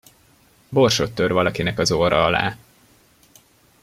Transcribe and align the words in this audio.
Borsot 0.69 1.11
tör 1.15 1.29
valakinek 1.31 1.79
az 1.79 1.91
orra 1.91 2.23
alá. 2.25 2.57